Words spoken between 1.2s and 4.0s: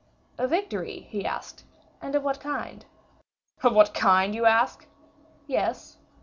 asked, "and of what kind?" "Of what